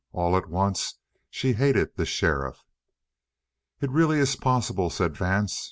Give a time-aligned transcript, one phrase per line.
[0.13, 0.95] All at once
[1.29, 2.63] she hated the sheriff.
[3.81, 5.59] "It really is possible," said Vance.